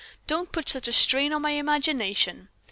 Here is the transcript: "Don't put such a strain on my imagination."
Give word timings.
"Don't 0.25 0.51
put 0.51 0.67
such 0.69 0.87
a 0.87 0.93
strain 0.93 1.31
on 1.31 1.43
my 1.43 1.51
imagination." 1.51 2.49